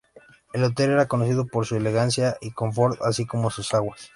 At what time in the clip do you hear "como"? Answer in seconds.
3.27-3.51